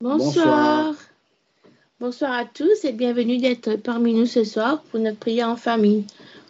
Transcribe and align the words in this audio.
Bonsoir. 0.00 0.94
Bonsoir 1.98 2.32
à 2.32 2.44
tous 2.44 2.84
et 2.84 2.92
bienvenue 2.92 3.38
d'être 3.38 3.74
parmi 3.74 4.14
nous 4.14 4.26
ce 4.26 4.44
soir 4.44 4.80
pour 4.82 5.00
notre 5.00 5.18
prière 5.18 5.48
en 5.48 5.56
famille. 5.56 6.04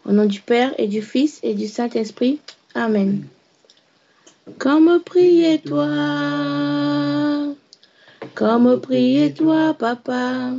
Au 0.04 0.12
nom 0.12 0.26
du 0.26 0.42
Père 0.42 0.74
et 0.76 0.86
du 0.86 1.00
Fils 1.00 1.41
et 1.42 1.55
du 1.55 1.67
Saint-Esprit. 1.67 2.41
Amen. 2.75 3.25
Comme 4.58 5.00
prier 5.00 5.63
toi, 5.63 5.89
comme 8.34 8.79
prier 8.82 9.32
toi, 9.32 9.73
papa. 9.73 10.53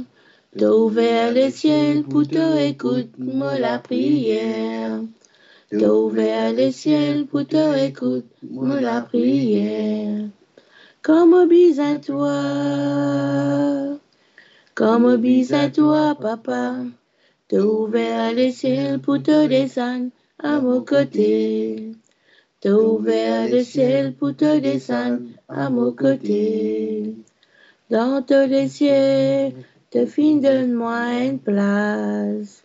T'as 0.57 0.71
ouvert 0.71 1.31
le 1.31 1.51
ciel 1.51 2.01
pour 2.01 2.27
te 2.27 2.57
écouter 2.57 3.11
moi 3.19 3.59
la 3.59 3.77
prière. 3.77 4.99
T'as 5.69 5.89
ouvert 5.89 6.53
le 6.53 6.71
ciel 6.71 7.27
pour 7.27 7.45
te 7.45 7.85
écouter 7.85 8.25
moi 8.49 8.81
la 8.81 9.01
prière. 9.01 10.25
Comme 11.01 11.47
bis 11.47 11.79
à 11.79 11.97
toi, 11.97 13.97
comme 14.75 15.15
bis 15.15 15.53
à 15.53 15.69
toi, 15.69 16.13
papa. 16.19 16.75
T'as 17.47 17.59
ouvert 17.59 18.33
le 18.33 18.51
ciel 18.51 18.99
pour 18.99 19.23
te 19.23 19.47
descendre 19.47 20.09
à 20.37 20.59
mon 20.59 20.81
côté. 20.81 21.93
T'as 22.59 22.71
ouvert 22.71 23.49
le 23.49 23.63
ciel 23.63 24.13
pour 24.13 24.35
te 24.35 24.59
descendre 24.59 25.21
à 25.47 25.69
mon 25.69 25.93
côté. 25.93 27.15
Dans 27.89 28.21
tous 28.21 28.49
les 28.49 28.67
cieux, 28.67 29.53
te 29.89 30.05
fin 30.05 30.35
donne-moi 30.35 31.23
une 31.23 31.39
place. 31.39 32.61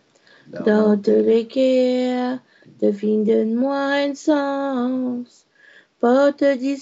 Dans 0.65 1.01
tous 1.01 1.11
les 1.11 1.47
te 1.47 2.91
fin 2.91 3.23
donne-moi 3.23 3.77
un 3.77 4.13
sens. 4.13 5.45
Porte 6.01 6.43
de 6.43 6.75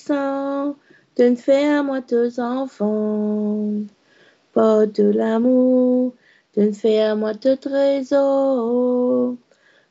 ne 1.21 1.35
faire 1.35 1.83
moi 1.83 2.01
tes 2.01 2.39
enfants. 2.39 3.71
Porte 4.53 4.99
l'amour, 4.99 6.13
de 6.55 6.63
ne 6.63 6.71
faire 6.71 7.15
moi 7.15 7.33
tes 7.33 7.57
trésors. 7.57 9.35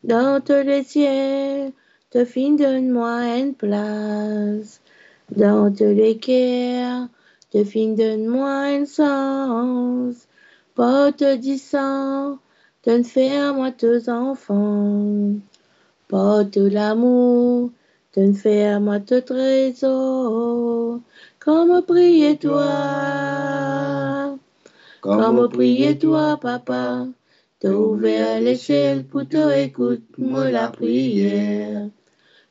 Dans 0.05 0.41
tous 0.45 0.67
les 0.67 0.83
cieux, 0.83 1.73
te 2.11 2.25
fin 2.25 2.50
donne-moi 2.53 3.39
une 3.39 3.55
place. 3.55 4.81
Dans 5.31 5.73
tous 5.73 5.95
les 5.95 6.19
cœurs, 6.19 7.09
te 7.50 7.65
fin 7.65 7.95
donne-moi 7.95 8.50
un 8.50 8.84
sens. 8.87 10.27
Disant, 11.41 12.39
de 12.84 12.93
ne 12.93 13.03
faire 13.03 13.55
moi 13.55 13.70
tes 13.70 14.09
enfants. 14.09 15.34
Porte 16.09 16.56
l'amour, 16.56 17.70
de 18.15 18.23
ne 18.23 18.33
faire 18.35 18.81
moi 18.81 19.01
tes 19.01 19.23
trésors. 19.23 21.01
Comme 21.39 21.83
prier 21.83 22.37
toi, 22.37 22.63
comme 25.01 25.49
prier 25.49 25.99
toi, 25.99 26.39
papa. 26.41 27.07
T'as 27.59 27.71
ouvert 27.71 28.41
les 28.41 28.57
ciels 28.57 29.05
pour 29.05 29.27
te 29.27 29.51
écouter, 29.57 30.03
moi 30.19 30.51
la 30.51 30.69
prière. 30.69 31.89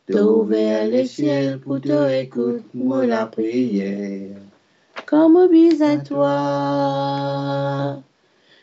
T'as 0.08 0.22
ouvert 0.22 0.88
les 0.88 1.06
ciels 1.06 1.60
pour 1.60 1.80
te 1.80 2.10
écouter, 2.22 2.64
moi 2.74 3.06
la 3.06 3.26
prière. 3.28 4.38
Comme 5.06 5.48
bis 5.50 5.82
à 5.82 5.98
toi, 5.98 6.42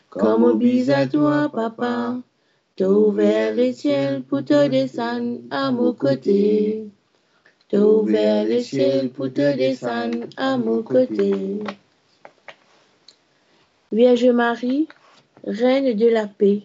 comme 0.09 0.57
bis 0.59 0.89
à 0.89 1.07
toi, 1.07 1.49
papa. 1.49 2.17
T'as 2.79 3.51
les 3.51 3.73
ciels 3.73 4.23
pour 4.23 4.45
te 4.45 4.69
descendre 4.69 5.41
à 5.51 5.69
mon 5.69 5.91
côté. 5.91 6.87
T'as 7.67 8.43
les 8.45 8.63
ciels 8.63 9.09
pour 9.09 9.33
te 9.33 9.57
descendre 9.57 10.27
à 10.37 10.55
mon 10.55 10.81
côté. 10.81 11.59
Vierge 13.91 14.27
Marie, 14.27 14.87
Reine 15.43 15.93
de 15.93 16.07
la 16.07 16.25
paix, 16.27 16.61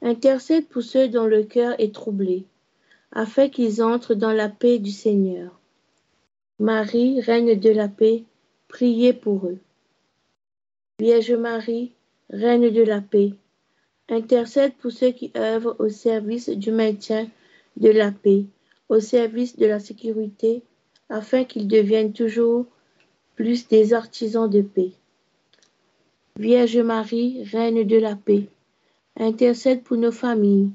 intercède 0.00 0.68
pour 0.68 0.82
ceux 0.82 1.08
dont 1.08 1.26
le 1.26 1.42
cœur 1.42 1.74
est 1.78 1.94
troublé, 1.94 2.46
afin 3.12 3.50
qu'ils 3.50 3.82
entrent 3.82 4.14
dans 4.14 4.32
la 4.32 4.48
paix 4.48 4.78
du 4.78 4.90
Seigneur. 4.90 5.60
Marie, 6.58 7.20
Reine 7.20 7.60
de 7.60 7.70
la 7.70 7.88
paix, 7.88 8.24
priez 8.68 9.12
pour 9.12 9.48
eux. 9.48 9.58
Vierge 10.98 11.32
Marie, 11.32 11.92
Reine 12.30 12.70
de 12.70 12.82
la 12.82 13.02
paix, 13.02 13.34
intercède 14.08 14.74
pour 14.74 14.92
ceux 14.92 15.10
qui 15.10 15.32
œuvrent 15.36 15.76
au 15.78 15.88
service 15.88 16.48
du 16.48 16.70
maintien 16.70 17.28
de 17.76 17.90
la 17.90 18.12
paix, 18.12 18.44
au 18.88 19.00
service 19.00 19.56
de 19.56 19.66
la 19.66 19.80
sécurité, 19.80 20.62
afin 21.08 21.44
qu'ils 21.44 21.68
deviennent 21.68 22.12
toujours 22.12 22.66
plus 23.34 23.68
des 23.68 23.92
artisans 23.92 24.48
de 24.48 24.62
paix. 24.62 24.92
Vierge 26.38 26.78
Marie, 26.78 27.44
Reine 27.44 27.84
de 27.84 27.96
la 27.96 28.16
paix, 28.16 28.48
intercède 29.16 29.82
pour 29.82 29.96
nos 29.96 30.12
familles, 30.12 30.70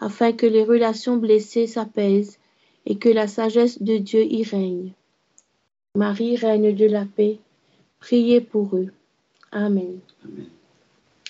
afin 0.00 0.32
que 0.32 0.46
les 0.46 0.64
relations 0.64 1.16
blessées 1.16 1.66
s'apaisent 1.66 2.38
et 2.86 2.96
que 2.96 3.08
la 3.08 3.26
sagesse 3.26 3.82
de 3.82 3.96
Dieu 3.96 4.22
y 4.22 4.42
règne. 4.44 4.92
Marie, 5.94 6.36
Reine 6.36 6.74
de 6.74 6.86
la 6.86 7.04
paix, 7.04 7.38
priez 7.98 8.40
pour 8.40 8.76
eux. 8.76 8.92
Amen. 9.50 9.98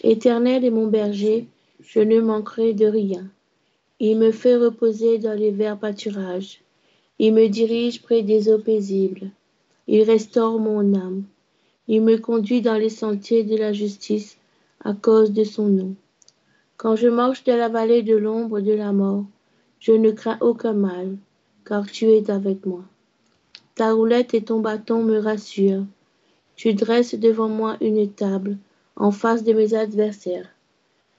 Éternel 0.04 0.64
est 0.64 0.70
mon 0.70 0.86
berger, 0.86 1.48
je 1.81 1.98
ne 1.98 2.20
manquerai 2.20 2.72
de 2.72 2.86
rien. 2.86 3.26
Il 3.98 4.19
me 4.19 4.31
fait 4.31 4.54
reposer 4.54 5.19
dans 5.19 5.36
les 5.36 5.50
verts 5.50 5.78
pâturages. 5.78 6.60
Il 7.19 7.34
me 7.34 7.48
dirige 7.48 8.00
près 8.03 8.22
des 8.22 8.48
eaux 8.48 8.60
paisibles. 8.60 9.31
Il 9.88 10.03
restaure 10.04 10.60
mon 10.60 10.94
âme. 10.94 11.25
Il 11.88 12.03
me 12.03 12.16
conduit 12.16 12.60
dans 12.60 12.76
les 12.76 12.91
sentiers 12.91 13.42
de 13.42 13.56
la 13.56 13.72
justice 13.72 14.38
à 14.84 14.92
cause 14.92 15.32
de 15.32 15.42
son 15.42 15.66
nom. 15.66 15.94
Quand 16.76 16.94
je 16.94 17.08
marche 17.08 17.42
dans 17.42 17.56
la 17.56 17.69
vallée 17.69 18.03
de 18.03 18.16
l'ombre 18.16 18.60
de 18.60 18.72
la 18.72 18.92
mort, 18.92 19.25
je 19.81 19.92
ne 19.92 20.12
crains 20.12 20.38
aucun 20.41 20.75
mal, 20.75 21.16
car 21.64 21.87
tu 21.91 22.04
es 22.04 22.31
avec 22.31 22.66
moi. 22.66 22.84
Ta 23.75 23.92
roulette 23.92 24.32
et 24.34 24.42
ton 24.42 24.60
bâton 24.60 25.03
me 25.03 25.19
rassurent. 25.19 25.87
Tu 26.54 26.75
dresses 26.75 27.16
devant 27.16 27.48
moi 27.48 27.76
une 27.81 28.08
table 28.08 28.58
en 28.98 29.12
face 29.12 29.44
de 29.44 29.53
mes 29.53 29.75
adversaires. 29.75 30.48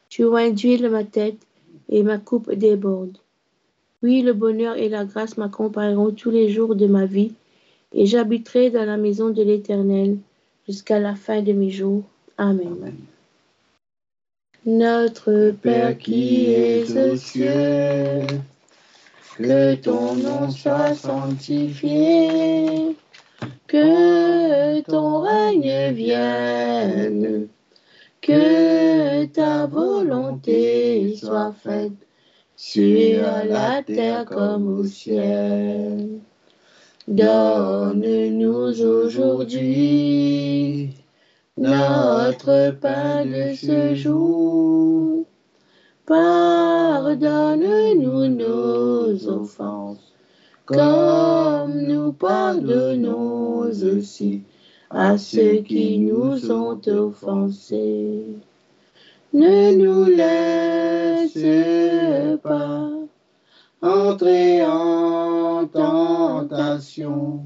Tu 0.10 0.26
induis 0.36 0.82
ma 0.88 1.04
tête 1.04 1.40
et 1.88 2.04
ma 2.04 2.18
coupe 2.18 2.54
déborde. 2.54 3.18
Oui, 4.04 4.22
le 4.22 4.34
bonheur 4.34 4.78
et 4.78 4.90
la 4.90 5.06
grâce 5.06 5.38
m'accompagneront 5.38 6.12
tous 6.12 6.30
les 6.30 6.50
jours 6.50 6.76
de 6.76 6.88
ma 6.88 7.06
vie, 7.06 7.34
et 7.94 8.06
j'habiterai 8.06 8.70
dans 8.70 8.86
la 8.86 8.98
maison 8.98 9.30
de 9.30 9.44
l'Éternel 9.44 10.18
jusqu'à 10.68 11.00
la 11.00 11.16
fin 11.16 11.42
de 11.42 11.54
mes 11.54 11.70
jours. 11.70 12.04
Amen. 12.38 12.94
Notre 14.66 15.54
Père 15.62 15.98
qui 15.98 16.52
es 16.52 16.98
aux 16.98 17.16
cieux, 17.16 18.28
que 19.38 19.76
ton 19.76 20.16
nom 20.16 20.52
soit 20.52 20.96
sanctifié, 20.96 22.96
que 23.68 24.82
ton 24.82 25.22
règne 25.22 25.94
vienne, 25.94 27.48
que 28.30 29.26
ta 29.26 29.66
volonté 29.66 31.16
soit 31.16 31.52
faite 31.52 31.98
sur 32.56 33.24
la 33.24 33.82
terre 33.82 34.26
comme 34.26 34.82
au 34.82 34.84
ciel. 34.84 36.20
Donne-nous 37.08 38.84
aujourd'hui 38.84 40.92
notre 41.58 42.76
pain 42.80 43.26
de 43.26 43.56
ce 43.56 43.96
jour. 43.96 45.26
Pardonne-nous 46.06 48.28
nos 48.28 49.28
offenses, 49.28 50.14
comme 50.68 51.82
nous 51.82 52.14
pardonnons 52.14 53.72
aussi 53.72 54.44
à 54.90 55.18
ceux 55.18 55.58
qui 55.58 56.00
nous 56.00 56.52
ont 56.52 56.82
offensés. 56.88 58.26
Ne 59.32 59.76
nous 59.76 60.06
laisse 60.06 61.38
pas 62.42 62.90
entrer 63.82 64.66
en 64.66 65.68
tentation, 65.68 67.46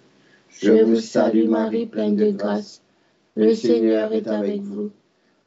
Je 0.59 0.83
vous 0.83 0.99
salue 0.99 1.47
Marie, 1.47 1.85
pleine 1.85 2.15
de 2.15 2.31
grâce. 2.31 2.81
Le 3.35 3.53
Seigneur 3.53 4.11
est 4.13 4.27
avec 4.27 4.61
vous. 4.61 4.91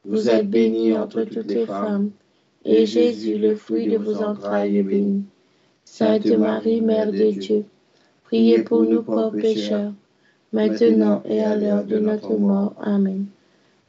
Vous 0.03 0.29
êtes 0.29 0.49
bénie 0.49 0.95
entre 0.95 1.23
toutes 1.23 1.47
les 1.47 1.65
femmes, 1.65 2.11
et 2.63 2.85
Jésus, 2.85 3.37
le 3.37 3.55
fruit 3.55 3.87
de 3.87 3.97
vos 3.97 4.21
entrailles, 4.21 4.77
est 4.77 4.83
béni. 4.83 5.23
Sainte 5.83 6.25
Marie, 6.25 6.81
Mère 6.81 7.11
de 7.11 7.31
Dieu, 7.31 7.65
priez 8.23 8.63
pour 8.63 8.83
nous 8.83 9.03
pauvres 9.03 9.31
pécheurs, 9.31 9.93
maintenant 10.51 11.21
et 11.25 11.41
à 11.41 11.55
l'heure 11.55 11.83
de 11.83 11.99
notre 11.99 12.33
mort. 12.35 12.73
Amen. 12.79 13.25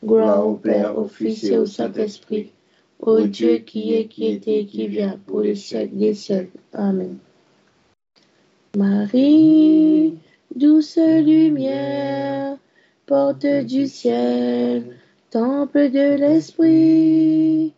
Gloire 0.05 0.47
au 0.47 0.55
Père, 0.55 0.99
au 0.99 1.07
Fils 1.07 1.45
et 1.45 1.57
au 1.59 1.67
Saint-Esprit, 1.67 2.53
au 3.01 3.23
Dieu 3.23 3.59
qui 3.59 3.95
est, 3.95 4.07
qui 4.07 4.27
était 4.27 4.61
et 4.61 4.67
qui 4.67 4.87
vient, 4.87 5.19
pour 5.27 5.41
les 5.41 5.55
siècles 5.55 5.97
des 5.97 6.15
siècles. 6.15 6.59
Amen. 6.73 7.17
Marie, 8.77 10.15
douce 10.57 10.97
lumière, 10.97 12.57
porte 13.05 13.47
du 13.47 13.87
ciel, 13.87 14.97
temple 15.31 15.91
de 15.91 16.17
l'Esprit, 16.17 17.75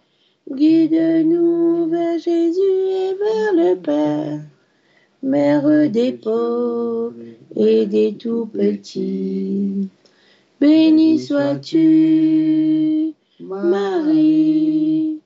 guide-nous 0.49 1.89
vers 1.91 2.19
Jésus 2.21 2.61
et 2.61 3.15
vers 3.15 3.53
le 3.55 3.75
Père, 3.75 4.41
Mère 5.25 5.91
des 5.91 6.13
pauvres 6.13 7.15
et 7.57 7.87
des 7.87 8.15
tout 8.15 8.47
petits. 8.47 9.89
Béni 10.61 11.19
sois-tu, 11.19 13.13
Marie, 13.41 15.19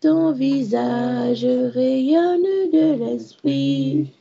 ton 0.00 0.30
visage 0.30 1.44
rayonne 1.44 2.70
de 2.72 3.04
l'Esprit. 3.04 4.12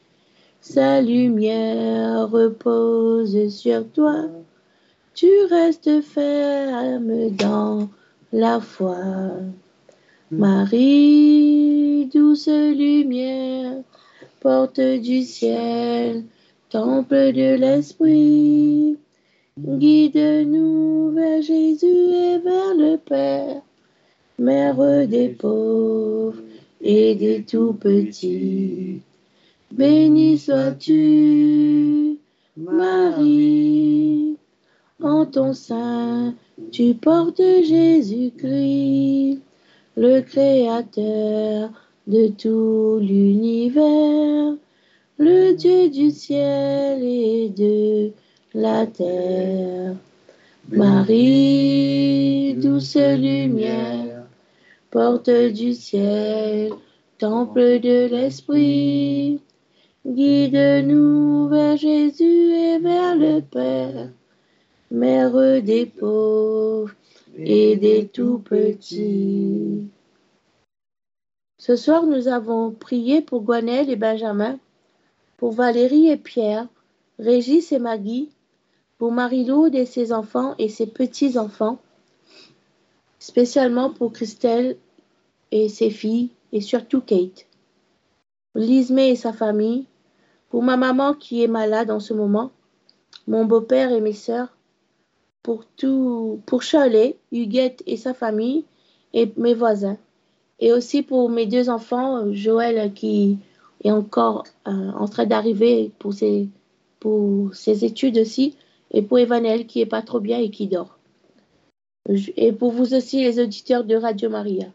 Sa 0.66 1.02
lumière 1.02 2.30
repose 2.32 3.50
sur 3.54 3.86
toi. 3.90 4.30
Tu 5.14 5.28
restes 5.50 6.00
ferme 6.00 7.32
dans 7.32 7.90
la 8.32 8.62
foi. 8.62 8.96
Marie, 10.32 12.10
douce 12.14 12.48
lumière, 12.48 13.84
porte 14.40 14.80
du 14.80 15.24
ciel, 15.24 16.24
temple 16.70 17.34
de 17.34 17.56
l'Esprit. 17.56 18.98
Guide-nous 19.60 21.12
vers 21.12 21.42
Jésus 21.42 21.88
et 21.88 22.38
vers 22.38 22.74
le 22.74 22.96
Père, 22.96 23.62
Mère 24.40 25.08
des 25.10 25.28
pauvres 25.28 26.42
et 26.80 27.16
des 27.16 27.44
tout 27.44 27.74
petits. 27.74 29.02
Béni 29.76 30.38
sois-tu, 30.38 32.20
Marie, 32.56 34.38
en 35.02 35.26
ton 35.26 35.54
sein 35.54 36.36
tu 36.72 36.94
portes 36.94 37.42
Jésus-Christ, 37.42 39.42
le 39.98 40.22
Créateur 40.22 41.72
de 42.06 42.28
tout 42.28 43.00
l'univers, 43.02 44.54
le 45.18 45.56
Dieu 45.56 45.90
du 45.90 46.12
ciel 46.12 47.02
et 47.02 47.50
de 47.50 48.12
la 48.54 48.86
terre. 48.86 49.96
Marie, 50.70 52.54
douce 52.62 52.96
lumière, 52.96 54.28
porte 54.92 55.32
du 55.32 55.74
ciel, 55.74 56.74
temple 57.18 57.80
de 57.80 58.08
l'Esprit, 58.12 59.42
guide-nous 60.06 61.48
vers 61.48 61.78
Jésus 61.78 62.52
et 62.52 62.78
vers 62.80 63.16
le 63.16 63.40
Père, 63.40 64.10
Mère 64.92 65.62
des 65.62 65.86
pauvres 65.86 66.94
et 67.38 67.78
des 67.78 68.08
tout 68.08 68.40
petits. 68.40 69.88
Ce 71.58 71.78
soir, 71.78 72.06
nous 72.06 72.28
avons 72.28 72.72
prié 72.72 73.22
pour 73.22 73.44
Gwenelle 73.44 73.90
et 73.90 73.96
Benjamin, 73.96 74.60
pour 75.38 75.54
Valérie 75.54 76.10
et 76.10 76.18
Pierre, 76.18 76.68
Régis 77.18 77.72
et 77.72 77.80
Maggie, 77.80 78.30
pour 78.98 79.14
Marie-Laude 79.14 79.74
et 79.74 79.86
ses 79.86 80.12
enfants 80.12 80.56
et 80.60 80.68
ses 80.68 80.88
petits-enfants, 80.88 81.80
spécialement 83.20 83.90
pour 83.90 84.12
Christelle 84.12 84.78
et 85.52 85.70
ses 85.70 85.90
filles, 85.90 86.30
et 86.52 86.62
surtout 86.62 87.00
Kate. 87.00 87.48
Lismé 88.56 89.10
et 89.10 89.16
sa 89.16 89.32
famille, 89.34 89.88
pour 90.54 90.62
ma 90.62 90.78
maman 90.78 91.16
qui 91.16 91.42
est 91.42 91.48
malade 91.48 91.90
en 91.90 92.00
ce 92.00 92.14
moment, 92.14 92.52
mon 93.26 93.44
beau-père 93.44 93.92
et 93.92 94.02
mes 94.02 94.14
sœurs, 94.14 94.56
pour 95.42 95.66
tout, 95.66 96.42
pour 96.46 96.62
Charlie, 96.62 97.16
Huguette 97.32 97.82
et 97.88 97.98
sa 97.98 98.14
famille, 98.14 98.64
et 99.16 99.34
mes 99.36 99.56
voisins. 99.56 99.98
Et 100.60 100.72
aussi 100.72 101.02
pour 101.02 101.32
mes 101.32 101.48
deux 101.48 101.72
enfants, 101.72 102.32
Joël 102.34 102.94
qui 102.94 103.40
est 103.84 103.90
encore 103.90 104.44
euh, 104.68 104.92
en 104.92 105.08
train 105.08 105.26
d'arriver 105.26 105.92
pour 105.98 106.14
ses, 106.14 106.50
pour 107.00 107.56
ses 107.56 107.84
études 107.84 108.20
aussi, 108.20 108.56
et 108.92 109.02
pour 109.02 109.18
Evanel 109.18 109.66
qui 109.66 109.82
est 109.82 109.88
pas 109.88 110.04
trop 110.04 110.20
bien 110.20 110.38
et 110.38 110.52
qui 110.52 110.68
dort. 110.68 111.00
Et 112.38 112.52
pour 112.52 112.74
vous 112.74 112.94
aussi, 112.94 113.24
les 113.24 113.40
auditeurs 113.40 113.86
de 113.86 113.96
Radio 113.96 114.30
Maria. 114.30 114.68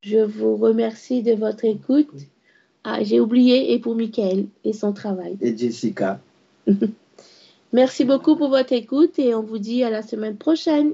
Je 0.00 0.20
vous 0.20 0.56
remercie 0.56 1.22
de 1.22 1.34
votre 1.34 1.66
écoute. 1.66 2.08
Ah, 2.84 3.02
j'ai 3.02 3.18
oublié, 3.18 3.72
et 3.72 3.78
pour 3.78 3.94
Michael 3.94 4.46
et 4.64 4.74
son 4.74 4.92
travail. 4.92 5.38
Et 5.40 5.56
Jessica. 5.56 6.20
Merci 7.72 8.04
beaucoup 8.04 8.36
pour 8.36 8.50
votre 8.50 8.72
écoute 8.72 9.18
et 9.18 9.34
on 9.34 9.42
vous 9.42 9.58
dit 9.58 9.82
à 9.82 9.90
la 9.90 10.02
semaine 10.02 10.36
prochaine. 10.36 10.92